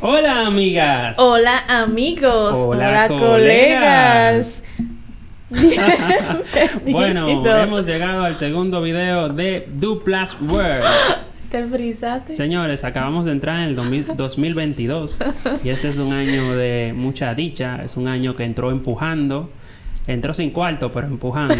[0.00, 1.18] Hola amigas.
[1.18, 2.56] Hola amigos.
[2.56, 4.62] Hola, colegas.
[5.50, 7.64] bueno, Bienvenidos.
[7.64, 10.84] hemos llegado al segundo video de Duplas World.
[11.50, 12.34] ¿Te frisaste?
[12.34, 15.18] Señores, acabamos de entrar en el 2000 2022
[15.64, 19.50] y ese es un año de mucha dicha, es un año que entró empujando,
[20.08, 21.54] entró sin cuarto, pero empujando.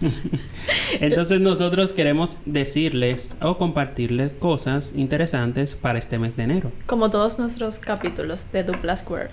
[1.00, 6.72] Entonces nosotros queremos decirles o compartirles cosas interesantes para este mes de enero.
[6.86, 9.30] Como todos nuestros capítulos de Dupla Square.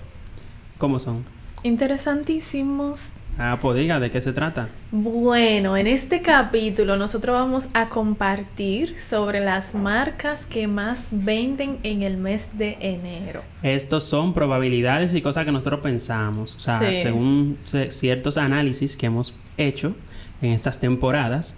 [0.78, 1.24] ¿Cómo son?
[1.64, 3.00] Interesantísimos.
[3.40, 4.68] Ah, pues diga, ¿de qué se trata?
[4.90, 12.02] Bueno, en este capítulo nosotros vamos a compartir sobre las marcas que más venden en
[12.02, 13.42] el mes de enero.
[13.62, 16.56] Estos son probabilidades y cosas que nosotros pensamos.
[16.56, 16.96] O sea, Sí.
[16.96, 17.58] según
[17.90, 19.94] ciertos análisis que hemos hecho
[20.42, 21.54] en estas temporadas,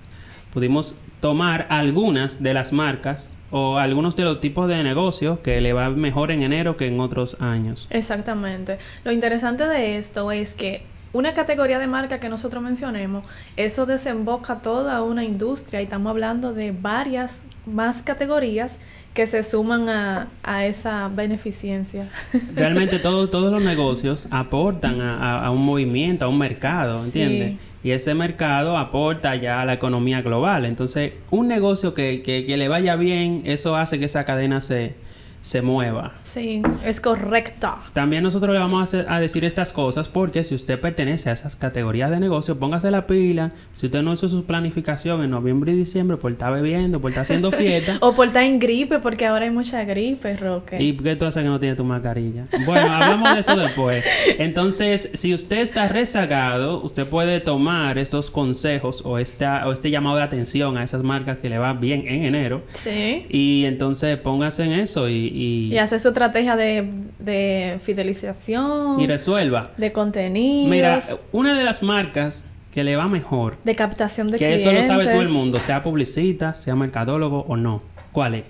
[0.52, 5.72] pudimos tomar algunas de las marcas o algunos de los tipos de negocios que le
[5.72, 7.86] va mejor en enero que en otros años.
[7.88, 8.78] Exactamente.
[9.02, 10.82] Lo interesante de esto es que
[11.12, 13.24] una categoría de marca que nosotros mencionemos,
[13.56, 18.76] eso desemboca toda una industria y estamos hablando de varias más categorías
[19.14, 22.08] que se suman a, a esa beneficencia.
[22.54, 27.06] Realmente todo- todos los negocios aportan a, a- un movimiento, a un mercado, Sí.
[27.06, 27.58] ¿entiendes?
[27.82, 30.64] Y ese mercado aporta ya a la economía global.
[30.66, 34.94] Entonces, un negocio que, que- que le vaya bien, eso hace que esa cadena se,
[35.42, 36.12] se mueva.
[36.22, 37.74] Sí, es correcto.
[37.92, 41.32] También nosotros le vamos a, hacer- a decir estas cosas porque si usted pertenece a
[41.32, 43.52] esas categorías de negocio, póngase la pila.
[43.72, 47.22] Si usted no hizo su planificación en noviembre y diciembre por estar bebiendo, por estar
[47.22, 50.80] haciendo fiesta, O por estar en gripe, porque ahora hay mucha gripe, Roque.
[50.82, 52.46] ¿Y qué tú haces que no tiene tu mascarilla?
[52.66, 54.04] Bueno, hablamos de eso después.
[54.38, 60.16] Entonces, si usted está rezagado, usted puede tomar estos consejos o, esta, o este llamado
[60.16, 62.62] de atención a esas marcas que le va bien en enero.
[62.72, 63.26] Sí.
[63.28, 69.06] Y entonces póngase en eso y, y, Y hacer su estrategia de, de fidelización, y
[69.06, 69.70] resuelva.
[69.76, 71.00] de contenidos, Mira,
[71.32, 74.66] una de las marcas que le va mejor, de captación de que clientes.
[74.66, 77.82] eso lo sabe todo el mundo, sea publicista, sea mercadólogo o no.
[78.12, 78.44] ¿Cuál es?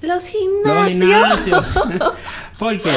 [0.00, 1.44] Los Los gimnasios.
[1.44, 1.82] gimnasios.
[2.58, 2.92] ¿Por qué?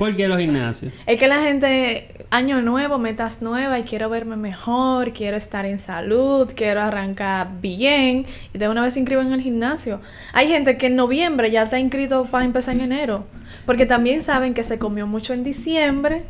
[0.00, 0.94] ¿Por qué los gimnasios?
[1.04, 5.78] Es que la gente, año nuevo, metas nuevas y quiero verme mejor, quiero estar en
[5.78, 8.24] salud, quiero arrancar bien
[8.54, 10.00] y de una vez se inscriben en el gimnasio.
[10.32, 13.26] Hay gente que en noviembre ya está inscrito para empezar en enero,
[13.66, 16.22] porque también saben que se comió mucho en diciembre,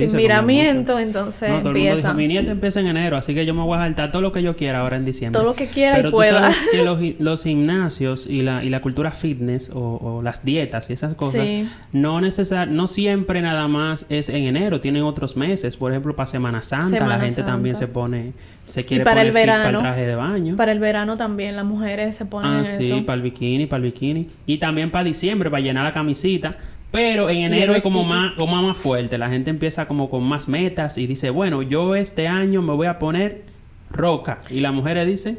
[0.00, 3.34] Sí, sin miramiento, entonces No, todo el mundo empieza mi nieta empieza en enero, así
[3.34, 5.38] que yo me voy a saltar todo lo que yo quiera ahora en diciembre.
[5.38, 6.40] todo lo que quiera Pero y tú pueda.
[6.40, 10.44] sabes que los, gi- los gimnasios y la, y la cultura fitness o, o las
[10.44, 11.68] dietas y esas cosas Sí.
[11.92, 15.76] no necesar, no siempre nada más es en enero, tienen otros meses.
[15.76, 18.32] Por ejemplo, para Semana Santa la gente también se pone,
[18.66, 20.56] se quiere para poner el para verano, el traje de baño.
[20.56, 23.04] Para el verano también las mujeres se ponen Ah, en sí, eso.
[23.06, 24.28] para el bikini, para el bikini.
[24.46, 26.56] Y también para diciembre, para llenar la camisita.
[26.90, 29.18] Pero en enero es como más, como más fuerte.
[29.18, 32.86] La gente empieza como con más metas y dice, bueno, yo este año me voy
[32.86, 33.42] a poner
[33.90, 34.38] roca.
[34.50, 35.38] Y las mujeres dicen,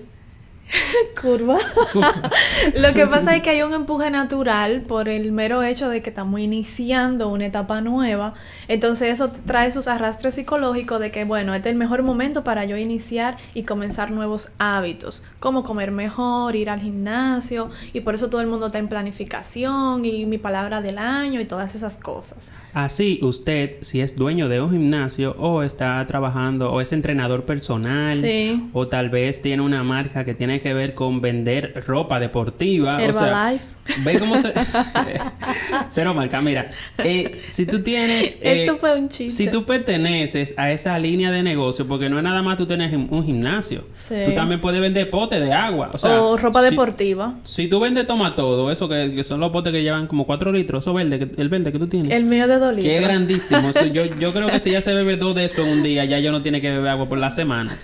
[1.22, 1.58] Curva.
[2.76, 6.10] Lo que pasa es que hay un empuje natural por el mero hecho de que
[6.10, 8.34] estamos iniciando una etapa nueva.
[8.68, 12.66] Entonces eso trae sus arrastres psicológicos de que, bueno, este es el mejor momento para
[12.66, 18.30] yo iniciar y comenzar nuevos hábitos, como comer mejor, ir al gimnasio, y por eso
[18.30, 22.38] todo el mundo está en planificación y mi palabra del año y todas esas cosas.
[22.74, 28.14] así usted, si es dueño de un gimnasio o está trabajando o es entrenador personal
[28.14, 28.70] Sí.
[28.74, 32.96] o tal vez tiene una marca que tiene que ver con vender ropa deportiva.
[32.98, 33.66] o sea, Herbalife.
[34.04, 34.52] Ve cómo se...
[35.90, 36.42] Cero marca.
[36.42, 38.34] Mira, eh, si tú tienes...
[38.42, 39.46] eh, Esto fue un chiste.
[39.46, 43.08] Si tú perteneces a esa línea de negocio, porque no es nada más tú gim-
[43.10, 43.86] un gimnasio.
[43.96, 44.16] Sí.
[44.26, 45.92] Tú también puedes vender potes de agua.
[45.94, 47.36] O, sea, o ropa si- deportiva.
[47.46, 50.52] Si tú vendes toma todo, eso que, que son los potes que llevan como 4
[50.52, 52.12] litros, eso verde, que- el verde que tú tienes.
[52.12, 53.04] El mío de dos Que es litros.
[53.08, 53.70] grandísimo.
[53.70, 56.04] Eso yo, yo creo que si ya se bebe dos de eso en un día,
[56.06, 57.78] ya yo no tiene que beber agua por la semana.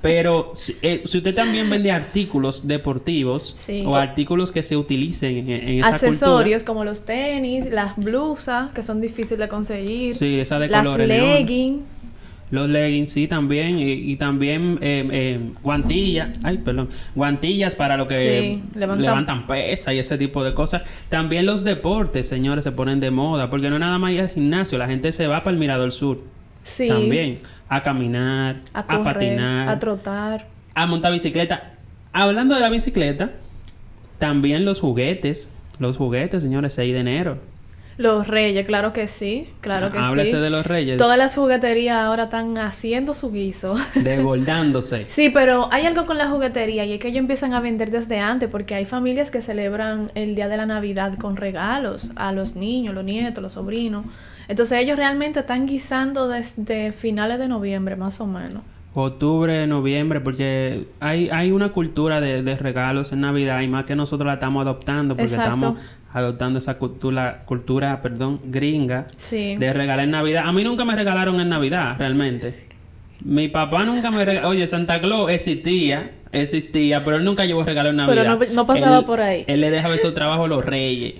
[0.00, 3.82] Pero si, eh, si usted también vende artículos deportivos Sí.
[3.84, 8.82] o artículos que se utilicen en, en esa accesorios como los tenis, las blusas que
[8.82, 10.14] son difíciles de conseguir.
[10.14, 11.82] Sí, esa de las colores leggings,
[12.50, 13.78] Los leggings, sí, también.
[13.78, 16.30] Y, y también eh, eh, guantillas.
[16.42, 16.88] Ay, perdón.
[17.14, 18.14] Guantillas para lo que
[18.72, 20.82] Sí, levantan- levantan pesa y ese tipo de cosas.
[21.10, 23.50] También los deportes, señores, se ponen de moda.
[23.50, 24.78] Porque no es nada más ir al gimnasio.
[24.78, 26.20] La gente se va para el Mirador Sur.
[26.64, 27.40] sí, También.
[27.68, 30.46] A caminar, a patinar, a trotar.
[30.74, 31.74] a montar bicicleta.
[32.12, 33.32] Hablando de la bicicleta,
[34.18, 35.50] también los juguetes.
[35.78, 37.38] Los juguetes, señores, 6 de enero.
[37.98, 40.36] Los reyes, claro que sí, claro que Háblese sí.
[40.36, 40.96] de los reyes.
[40.98, 43.74] Todas las jugueterías ahora están haciendo su guiso.
[43.96, 45.06] Desbordándose.
[45.08, 48.20] Sí, pero hay algo con la juguetería y es que ellos empiezan a vender desde
[48.20, 52.54] antes porque hay familias que celebran el día de la Navidad con regalos a los
[52.54, 54.06] niños, los nietos, los sobrinos.
[54.48, 58.62] Entonces ellos realmente están guisando desde finales de noviembre más o menos.
[58.94, 63.94] Octubre, noviembre, porque hay, hay una cultura de, de regalos en Navidad y más que
[63.94, 65.54] nosotros la estamos adoptando porque Exacto.
[65.54, 65.80] estamos
[66.12, 69.56] adoptando esa cultura, cultura perdón, gringa Sí.
[69.56, 70.44] de regalar en Navidad.
[70.46, 72.66] A mí nunca me regalaron en Navidad, realmente.
[73.20, 74.48] Mi papá nunca me regaló.
[74.48, 78.48] Oye, Santa Claus existía, existía, pero él nunca llevó regalo en Pero Navidad.
[78.48, 79.44] no- no pasaba Él- por ahí.
[79.46, 81.14] Él le dejaba esos trabajos a los reyes.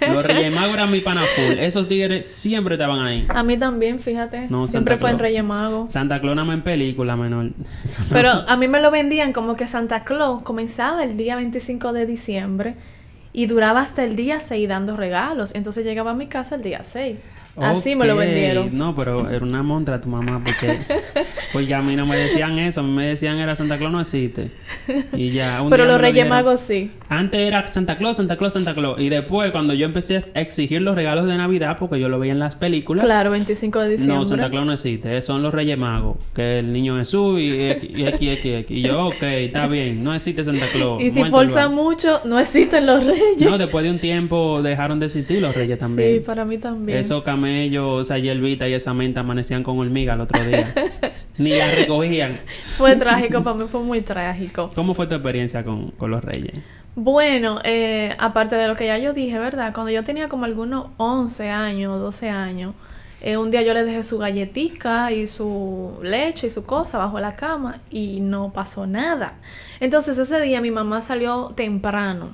[0.00, 1.58] Los reyes magos eran mi pana full.
[1.58, 3.26] Esos tigres siempre estaban ahí.
[3.28, 4.46] A mí también, fíjate.
[4.48, 5.18] No, Siempre Santa fue en.
[5.18, 5.92] Reyes Magos.
[5.92, 7.50] Santa Claus nada más en película, menor.
[8.10, 12.06] Pero a mí me lo vendían como que Santa Claus comenzaba el día 25 de
[12.06, 12.74] diciembre
[13.32, 15.54] y duraba hasta el día 6 dando regalos.
[15.54, 17.16] Entonces llegaba a mi casa el día 6.
[17.56, 18.76] Así me lo vendieron.
[18.76, 20.80] No, pero era una montra tu mamá porque...
[21.52, 22.80] pues ya a mí no me decían eso.
[22.80, 24.50] A mí me decían era Santa Claus no existe.
[25.12, 25.62] Y ya...
[25.62, 26.28] un Pero los Reyes.
[26.28, 26.90] Magos sí.
[27.08, 28.98] Antes era Santa Claus, Santa Claus, Santa Claus.
[29.00, 32.32] Y después, cuando yo empecé a exigir los regalos de Navidad, porque yo lo veía
[32.32, 33.04] en las películas.
[33.04, 34.16] Claro, 25 de diciembre.
[34.16, 35.20] No, Santa Claus no existe.
[35.22, 36.16] Son los Reyes Magos.
[36.34, 38.70] Que el niño Jesús y y X, X.
[38.70, 40.02] Y yo, ok, está bien.
[40.02, 41.02] No existe Santa Claus.
[41.02, 43.40] Y si forzan mucho, no existen los Reyes.
[43.40, 46.14] No, después de un tiempo dejaron de existir los Reyes también.
[46.14, 46.98] Sí, para mí también.
[46.98, 50.72] Esos camellos, esa hierbita y esa menta amanecían con hormiga el otro día.
[51.38, 52.38] Ni la recogían.
[52.76, 54.70] Fue trágico, para mí fue muy trágico.
[54.74, 56.60] ¿Cómo fue tu experiencia con, con los Reyes?
[56.94, 59.72] Bueno, eh, aparte de lo que ya yo dije, ¿verdad?
[59.74, 62.74] Cuando yo tenía como algunos 11 años, 12 años,
[63.22, 67.18] eh, un día yo le dejé su galletica y su leche y su cosa bajo
[67.18, 69.34] la cama y no pasó nada.
[69.80, 72.30] Entonces ese día mi mamá salió temprano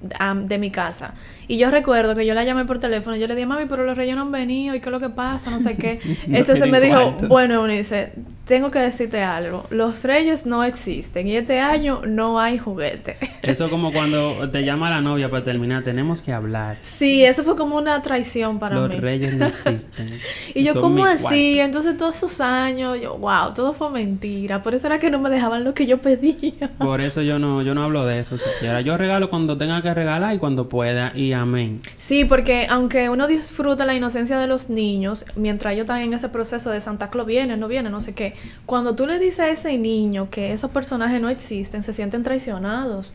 [0.00, 1.14] de mi casa.
[1.48, 3.84] Y yo recuerdo que yo la llamé por teléfono y yo le dije, mami, pero
[3.84, 6.00] los reyes no han venido y qué es lo que pasa, no sé qué.
[6.26, 7.28] No Entonces me dijo, cuarto.
[7.28, 8.12] bueno, Eunice,
[8.48, 9.64] tengo que decirte algo.
[9.68, 13.18] Los reyes no existen y este año no hay juguete.
[13.42, 16.78] Eso como cuando te llama la novia para terminar, tenemos que hablar.
[16.82, 18.96] Sí, eso fue como una traición para los mí.
[18.96, 20.18] reyes no existen.
[20.54, 21.22] Y yo, ¿cómo así?
[21.22, 21.36] cuarto.
[21.36, 24.62] Entonces, todos esos años, yo, wow, todo fue mentira.
[24.62, 26.70] Por eso era que no me dejaban lo que yo pedía.
[26.78, 28.80] Por eso yo no, yo no hablo de eso siquiera.
[28.80, 31.12] Yo regalo cuando tenga que regalar y cuando pueda.
[31.14, 31.80] Y amén.
[31.96, 36.28] Sí, porque aunque uno disfruta la inocencia de los niños, mientras ellos están en ese
[36.28, 38.34] proceso de Santa Claus viene, no viene, no sé qué,
[38.66, 43.14] cuando tú le dices a ese niño que esos personajes no existen, se sienten traicionados.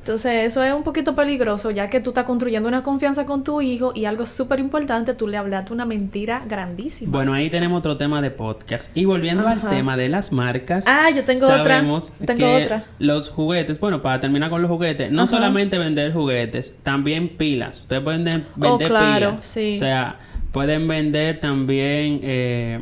[0.00, 3.60] Entonces, eso es un poquito peligroso, ya que tú estás construyendo una confianza con tu
[3.60, 7.10] hijo y algo súper importante, tú le hablaste una mentira grandísima.
[7.10, 8.96] Bueno, ahí tenemos otro tema de podcast.
[8.96, 9.66] Y volviendo Ajá.
[9.68, 10.84] al tema de las marcas.
[10.86, 11.64] Ah, yo tengo otra.
[11.64, 12.84] sabemos Tengo que otra.
[13.00, 15.26] Los juguetes, bueno, para terminar con los juguetes, no Ajá.
[15.26, 17.80] solamente vender juguetes, también pilas.
[17.80, 19.46] Ustedes pueden de- vender Oh, claro, pilas.
[19.46, 19.74] sí.
[19.74, 20.20] O sea,
[20.52, 22.78] pueden vender también, eh,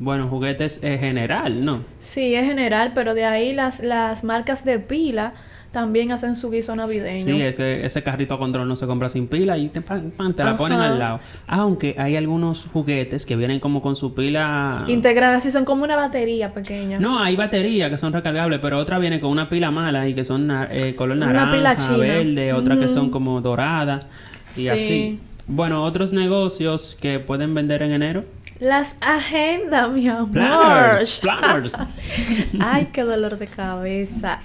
[0.00, 1.84] bueno, juguetes en general, ¿no?
[2.00, 5.34] Sí, es general, pero de ahí las, las marcas de pila
[5.72, 7.24] también hacen su guiso navideño.
[7.24, 10.10] Sí, es que ese carrito a control no se compra sin pila y te, pan-
[10.10, 11.20] pan, te la ponen al lado.
[11.46, 14.84] Aunque hay algunos juguetes que vienen como con su pila...
[14.88, 16.98] Integradas, sí, son como una batería pequeña.
[16.98, 20.24] No, hay baterías que son recargables, pero otras vienen con una pila mala y que
[20.24, 21.96] son na- eh, color Una naranja, pila china.
[21.98, 24.06] verde, otras que son como doradas
[24.56, 24.68] y Sí.
[24.70, 25.20] así.
[25.52, 28.24] Bueno, otros negocios que pueden vender en enero.
[28.60, 30.30] Las agendas, mi amor.
[30.30, 31.76] Planners, planners.
[32.60, 34.42] Ay, qué dolor de cabeza.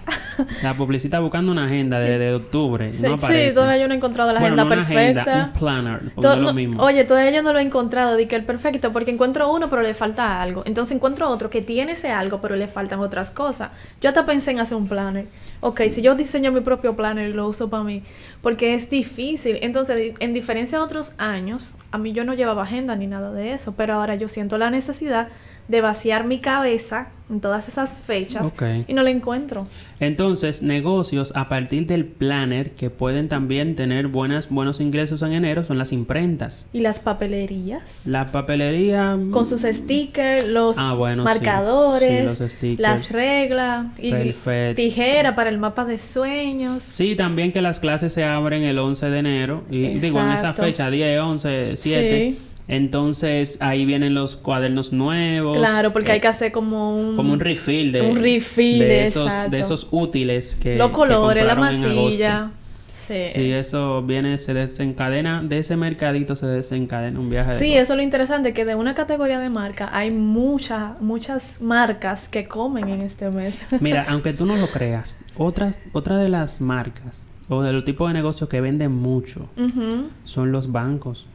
[0.62, 2.92] La publicita buscando una agenda de, de octubre.
[2.94, 3.50] Sí, no aparece.
[3.50, 5.22] sí, todavía yo no he encontrado la Bueno, agenda no una perfecta.
[5.22, 6.84] agenda, un planner, porque To- no es lo mismo.
[6.84, 9.82] Oye, todavía yo no lo he encontrado, di que el perfecto, porque encuentro uno, pero
[9.82, 10.64] le falta algo.
[10.66, 13.70] Entonces encuentro otro que tiene ese algo, pero le faltan otras cosas.
[14.02, 15.26] Yo hasta pensé en hacer un planner.
[15.62, 18.04] Ok, si yo diseño mi propio planner y lo uso para mí,
[18.42, 19.58] porque es difícil.
[19.62, 23.54] Entonces, en diferencia de otros años, a mí yo no llevaba agenda ni nada de
[23.54, 25.30] eso, pero ahora yo siento la necesidad
[25.68, 28.52] de vaciar mi cabeza en todas esas fechas
[28.88, 29.68] y no la encuentro.
[30.00, 35.64] Entonces, negocios a partir del planner que pueden también tener buenas, buenos ingresos en enero
[35.64, 36.68] son las imprentas.
[36.72, 37.82] Y las papelerías.
[38.06, 39.16] La papelería...
[39.16, 42.80] mm, con sus stickers, los Ah, bueno, marcadores, Sí, los stickers.
[42.80, 44.76] las reglas y Perfecto.
[44.76, 46.84] tijera para el mapa de sueños.
[46.84, 49.64] Sí, también que las clases se abren el 11 de enero.
[49.72, 52.36] Y digo, en esa fecha, 10, 11, 7.
[52.38, 52.40] Sí.
[52.68, 55.58] Entonces, ahí vienen los cuadernos nuevos.
[55.58, 58.02] Claro, porque hay que hacer como un Como un refill de...
[58.02, 59.52] un refill, de esos, exacto.
[59.52, 62.52] de esos útiles que los que colores, la masilla.
[62.92, 63.30] Sí.
[63.30, 67.94] Sí, eso viene, se desencadena, de ese mercadito se desencadena un viaje de Sí, eso
[67.94, 72.90] es lo interesante, que de una categoría de marca hay muchas, muchas marcas que comen
[72.90, 73.62] en este mes.
[73.80, 78.08] Mira, aunque tú no lo creas, otra, otra de las marcas o de los tipos
[78.10, 79.50] de negocios que venden mucho
[80.24, 81.28] son los bancos.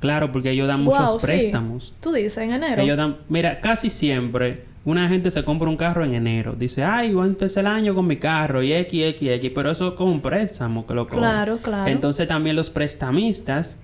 [0.00, 1.26] Claro, porque ellos dan Wow, muchos sí.
[1.26, 1.92] préstamos.
[2.00, 2.82] Tú dices en enero.
[2.82, 6.54] Ellos dan, mira, casi siempre una gente se compra un carro en enero.
[6.56, 9.52] Dice, ay, voy a empezar el año con mi carro y X, X, X.
[9.52, 11.22] Pero eso es como un préstamo que lo cobran.
[11.22, 11.90] Claro, claro.
[11.90, 13.78] Entonces también los prestamistas,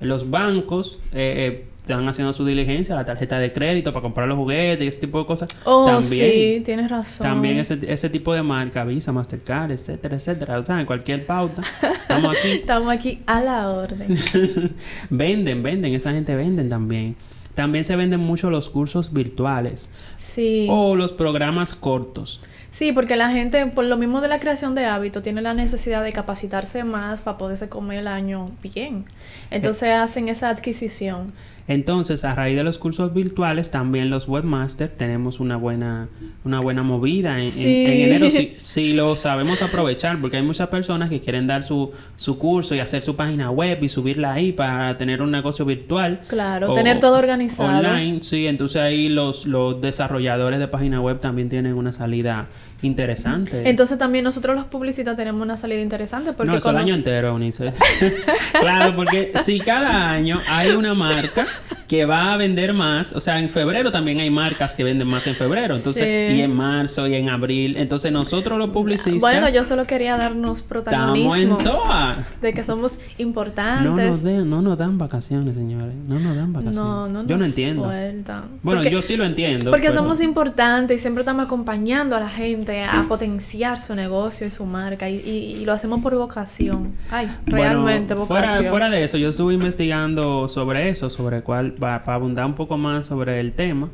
[0.00, 4.36] los bancos, eh, eh, están haciendo su diligencia, la tarjeta de crédito para comprar los
[4.36, 5.48] juguetes y ese tipo de cosas.
[5.64, 7.22] Oh, también, sí, tienes razón.
[7.22, 10.58] También ese, ese tipo de marca, Visa, Mastercard, etcétera, etcétera.
[10.58, 11.62] O sea, en cualquier pauta.
[12.02, 12.48] Estamos aquí.
[12.52, 14.08] Estamos aquí a la orden.
[15.10, 17.14] venden, venden, esa gente venden también.
[17.54, 20.66] También se venden mucho los cursos virtuales Sí.
[20.68, 22.40] o los programas cortos.
[22.70, 26.04] Sí, porque la gente, por lo mismo de la creación de hábitos, tiene la necesidad
[26.04, 29.06] de capacitarse más para poderse comer el año bien.
[29.50, 31.32] Entonces hacen esa adquisición.
[31.68, 36.08] Entonces, a raíz de los cursos virtuales, también los webmasters tenemos una buena,
[36.44, 37.84] una buena movida en, en- Sí.
[37.86, 41.90] en enero si, si lo sabemos aprovechar, porque hay muchas personas que quieren dar su,
[42.16, 46.20] su curso y hacer su página web y subirla ahí para tener un negocio virtual.
[46.28, 47.68] Claro, tener todo organizado.
[47.88, 52.46] Online, sí, entonces ahí los, los desarrolladores de página web también tienen una salida
[52.82, 53.68] interesante.
[53.68, 57.28] Entonces también nosotros los publicistas tenemos una salida interesante porque no, eso el año entero,
[57.28, 57.72] Eunice.
[58.60, 61.46] claro, porque si cada año hay una marca
[61.88, 65.26] que va a vender más, o sea, en febrero también hay marcas que venden más
[65.28, 66.36] en febrero, entonces, Sí.
[66.38, 70.58] y en marzo y en abril, entonces nosotros los publicistas Bueno, yo solo quería darnos
[70.58, 72.26] estamos protagonismo en toa.
[72.42, 74.08] de que somos No importantes.
[74.08, 75.94] nos, den- no nos dan vacaciones, señores.
[76.08, 76.76] No nos vacaciones.
[76.76, 77.84] no, no yo no entiendo.
[77.84, 78.44] sueltan.
[78.62, 79.70] Bueno, Porque- yo sí lo entiendo.
[79.70, 84.46] Porque pero- somos importantes y siempre estamos acompañando a la gente a potenciar su negocio
[84.46, 86.94] y su marca y, y- y lo hacemos por vocación.
[87.10, 88.70] Ay, realmente fuera, vocación.
[88.70, 93.06] fuera de eso, yo estuve investigando sobre eso, sobre cuál, para abundar un poco más
[93.06, 93.88] sobre el tema,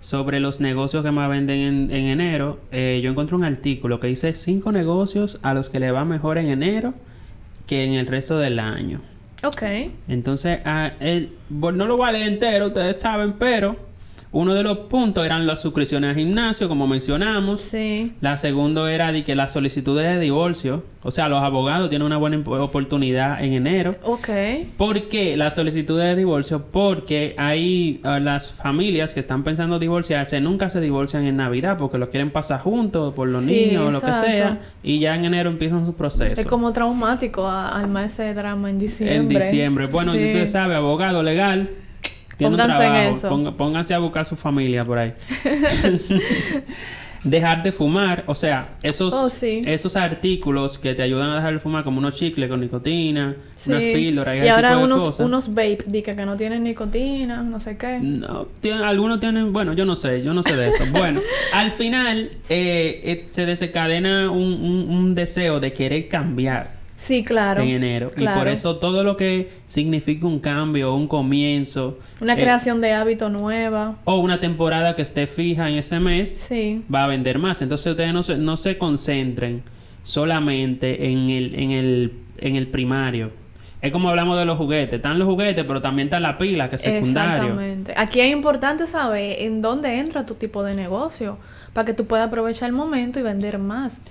[0.00, 2.58] sobre los negocios que más venden en, en enero.
[2.72, 6.38] eh, yo encontré un artículo que dice cinco negocios a los que le va mejor
[6.38, 6.94] en enero
[7.66, 9.00] que en el resto del año.
[9.42, 9.62] Ok.
[10.08, 13.76] Entonces, ah, el- bueno, no lo voy a leer entero, ustedes saben, pero
[14.32, 17.62] uno de los puntos eran las suscripciones al gimnasio, como mencionamos.
[17.62, 18.12] Sí.
[18.20, 22.16] La segunda era de que las solicitudes de divorcio, o sea, los abogados tienen una
[22.16, 23.96] buena oportunidad en enero.
[24.04, 24.28] Ok.
[24.76, 26.64] ¿Por qué las solicitudes de divorcio?
[26.70, 31.98] Porque hay ah, las familias que están pensando divorciarse, nunca se divorcian en Navidad porque
[31.98, 35.24] lo quieren pasar juntos por los Sí, niños o lo que sea, y ya en
[35.24, 36.40] enero empiezan su proceso.
[36.40, 39.16] Es como traumático a- armar ese drama en diciembre.
[39.16, 39.86] En diciembre.
[39.86, 40.18] Bueno, Sí.
[40.24, 41.68] usted sabe, abogado legal.
[42.40, 43.16] Tiene un Pónganse en trabajo.
[43.16, 43.28] eso.
[43.30, 45.12] Ponga- pónganse a buscar su familia por ahí.
[47.22, 49.60] dejar de fumar, o sea, esos, Oh, sí.
[49.66, 53.70] esos artículos que te ayudan a dejar de fumar, como unos chicles con nicotina, Sí.
[53.70, 55.26] unas píldoras y, Y ese ahora tipo de unos, cosas.
[55.26, 57.98] unos vape, que, no tienen nicotina, no sé qué.
[58.00, 60.84] No, tienen- algunos tienen, bueno, yo no sé, yo no sé de eso.
[60.90, 61.20] Bueno,
[61.52, 67.62] al final eh, eh, se desencadena un, un- un deseo de querer cambiar Sí, claro.
[67.62, 68.10] en enero.
[68.16, 72.92] Y por eso todo lo que significa un cambio, un comienzo, Una eh, creación de
[72.92, 73.96] hábito nueva.
[74.04, 76.82] o una temporada que esté fija en ese mes, Sí.
[76.94, 77.62] va a vender más.
[77.62, 79.62] Entonces ustedes no se, no se concentren
[80.02, 83.30] solamente en el, en el, en el primario.
[83.80, 84.94] Es como hablamos de los juguetes.
[84.96, 87.44] Están los juguetes, pero también está la pila, que es secundario.
[87.44, 87.94] Exactamente.
[87.96, 91.38] Aquí es importante saber en dónde entra tu tipo de negocio
[91.72, 94.02] para que tú puedas aprovechar el momento y vender más.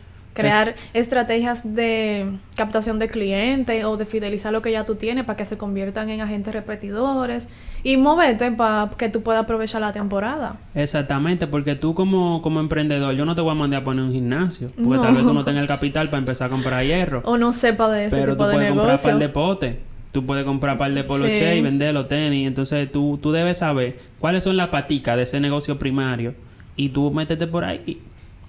[0.41, 5.37] Crear estrategias de captación de clientes o de fidelizar lo que ya tú tienes para
[5.37, 7.47] que se conviertan en agentes repetidores
[7.83, 10.57] y moverte para que tú puedas aprovechar la temporada.
[10.75, 14.11] Exactamente, porque tú como, como emprendedor, yo no te voy a mandar a poner un
[14.11, 14.69] gimnasio.
[14.75, 15.01] Porque No.
[15.01, 17.21] tal vez tú no tengas el capital para empezar a comprar hierro.
[17.25, 19.75] O no sepa de ese pero tipo tú de puedes comprar par de potes.
[20.11, 21.59] Tú puedes comprar par de poloche Sí.
[21.59, 22.47] y vender los tenis.
[22.47, 26.33] Entonces tú, tú debes saber cuáles son las paticas de ese negocio primario.
[26.75, 28.01] Y tú métete por ahí.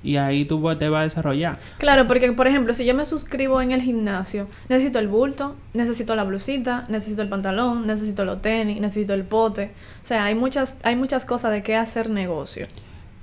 [0.02, 1.58] Y ahí tú te vas a desarrollar.
[1.78, 6.14] Claro, porque por ejemplo, si yo me suscribo en el gimnasio, necesito el bulto, necesito
[6.14, 9.72] la blusita, necesito el pantalón, necesito los tenis, necesito el pote.
[10.02, 12.66] O sea, hay muchas, hay muchas cosas de qué hacer negocio.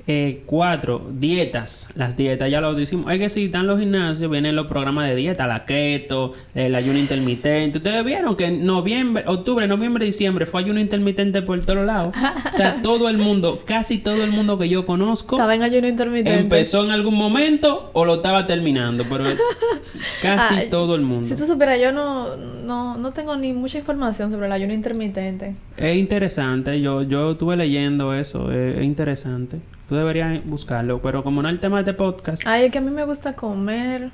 [0.09, 1.85] Eh, cuatro, dietas.
[1.93, 3.11] Las dietas, ya lo decimos.
[3.11, 6.97] Es que si están los gimnasios, vienen los programas de dieta, la keto, el ayuno
[6.97, 7.79] intermitente.
[7.79, 12.15] Ustedes vieron que en noviembre, octubre, noviembre, diciembre fue ayuno intermitente por todos lados.
[12.49, 15.89] O sea, todo el mundo, casi todo el mundo que yo conozco, Estaba en ayuno
[15.89, 16.39] intermitente.
[16.39, 19.25] empezó en algún momento o lo estaba terminando, pero
[20.21, 21.27] casi Ay, todo el mundo.
[21.27, 25.55] Si tú supieras, yo no, no, no tengo ni mucha información sobre el ayuno intermitente.
[25.75, 29.57] Es interesante, yo, yo estuve leyendo eso, es, es interesante.
[29.87, 32.77] Tú deberías buscarlo, pero como no es el tema de este podcast, Ay, es que
[32.77, 34.09] a mí me gusta comer.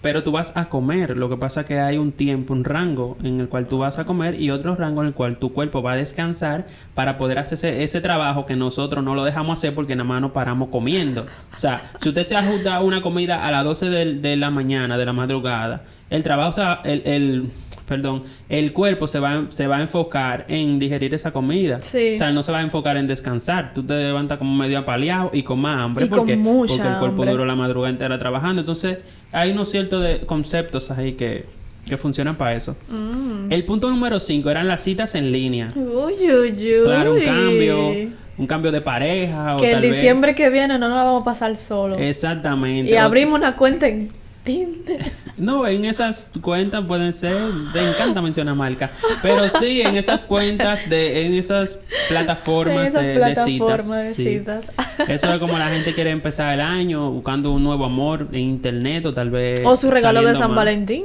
[0.00, 1.16] pero tú vas a comer.
[1.16, 3.98] Lo que pasa es que hay un tiempo, un rango en el cual tú vas
[3.98, 7.38] a comer y otro rango en el cual tu cuerpo va a descansar para poder
[7.38, 10.68] hacer ese, ese trabajo que nosotros no lo dejamos hacer porque nada más nos paramos
[10.70, 11.26] comiendo.
[11.54, 14.96] O sea, si usted se ajusta una comida a las 12 de, de la mañana,
[14.96, 17.50] de la madrugada, el trabajo, o sea, el, el
[17.86, 21.80] perdón, el cuerpo se va, se va a enfocar en digerir esa comida.
[21.80, 22.12] Sí.
[22.14, 23.72] O sea, no se va a enfocar en descansar.
[23.74, 26.04] Tú te levantas como medio apaleado y con más hambre.
[26.04, 27.30] Y con porque, mucha porque el cuerpo hambre.
[27.32, 28.60] duró la madrugada entera trabajando.
[28.60, 28.98] Entonces,
[29.32, 31.46] hay unos ciertos de conceptos ahí que,
[31.86, 32.76] que funcionan para eso.
[32.90, 33.50] Mm.
[33.50, 35.68] El punto número 5 eran las citas en línea.
[35.74, 36.84] Uy, uy, uy.
[36.84, 37.90] Claro, un cambio,
[38.36, 41.22] un cambio de pareja o Que el vez- diciembre que viene no nos la vamos
[41.22, 41.96] a pasar solo.
[41.96, 42.90] Exactamente.
[42.92, 44.08] Y abrimos una cuenta en
[44.44, 45.12] Tinder.
[45.36, 47.36] No, en esas cuentas pueden ser,
[47.74, 48.90] me encanta mencionar marca,
[49.22, 51.78] pero sí, en esas cuentas de, en esas
[52.08, 53.88] plataformas, En esas de, de plataformas citas.
[53.88, 54.38] de sí.
[54.38, 54.72] citas.
[55.06, 59.04] Eso es como la gente quiere empezar el año buscando un nuevo amor en internet
[59.06, 59.60] o tal vez.
[59.64, 60.54] o su regalo de San.
[60.54, 61.04] Valentín.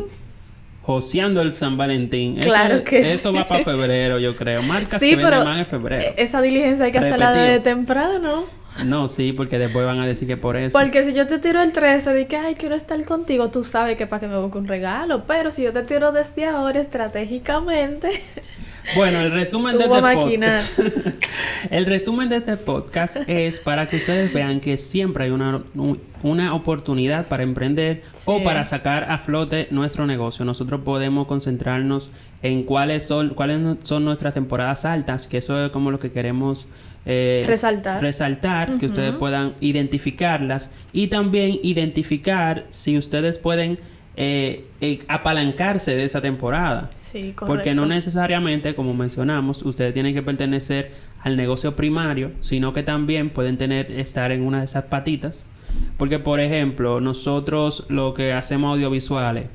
[0.84, 2.38] Joseando el San Valentín.
[2.40, 3.36] Eso- Claro que Eso sí.
[3.38, 4.62] va para febrero, yo creo.
[4.64, 6.14] Marcas Sí, que pero más en febrero.
[6.18, 8.44] esa diligencia hay que hacerla desde temprano.
[8.86, 10.78] No, sí, porque después van a decir que por eso.
[10.78, 13.96] Porque si yo te tiro el 13 de que, ay, quiero estar contigo, tú sabes
[13.96, 15.26] que para que me busque un regalo.
[15.28, 18.22] Pero si yo te tiro desde ahora, estratégicamente,
[18.98, 20.62] Bueno, el resumen de este maquinar.
[20.76, 21.24] podcast.
[21.72, 26.02] el resumen de este podcast es para que ustedes vean que siempre hay una, un-
[26.22, 30.44] una oportunidad para emprender o para sacar a flote nuestro negocio.
[30.44, 32.10] Nosotros podemos concentrarnos
[32.42, 36.68] en cuáles son, cuáles son nuestras temporadas altas, que eso es como lo que queremos
[37.06, 38.02] eh, Resaltar.
[38.02, 43.78] resaltar, que ustedes puedan identificarlas y también identificar si ustedes pueden
[44.16, 46.90] eh, eh, apalancarse de esa temporada.
[46.96, 47.34] sí.
[47.36, 50.92] Porque no necesariamente, como mencionamos, ustedes tienen que pertenecer
[51.22, 55.46] al negocio primario, sino que también pueden tener estar en una de esas patitas.
[55.98, 59.48] Porque, por ejemplo, nosotros lo que hacemos audiovisuales,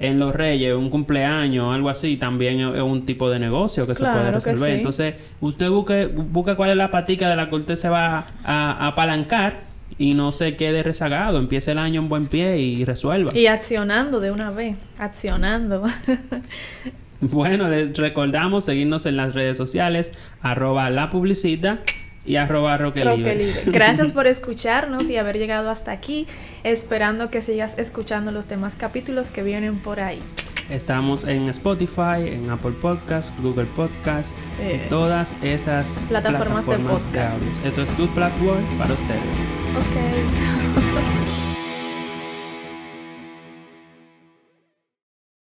[0.00, 4.02] en los reyes, un cumpleaños, algo así, también es un tipo de negocio que se
[4.02, 4.70] puede resolver.
[4.70, 4.76] sí.
[4.76, 8.72] Entonces, usted busque, busca cuál es la patica de la que usted se va a,
[8.72, 9.60] a apalancar
[9.98, 11.38] y no se quede rezagado.
[11.38, 13.36] Empiece el año en buen pie y resuelva.
[13.36, 15.84] Y accionando de una vez, accionando.
[17.22, 21.80] Bueno, les recordamos seguirnos en las redes sociales, arroba la publicita
[22.24, 23.36] y arroba Roque Roque Libre.
[23.36, 23.60] Libre.
[23.66, 26.26] Gracias por escucharnos y haber llegado hasta aquí,
[26.64, 30.20] esperando que sigas escuchando los demás capítulos que vienen por ahí.
[30.68, 34.74] Estamos en Spotify, en Apple Podcast, Google Podcast Sí.
[34.86, 37.34] y todas esas Plataformas de podcast.
[37.42, 37.58] audios.
[37.64, 39.36] Esto es Good Platform para ustedes.
[39.76, 41.40] Ok.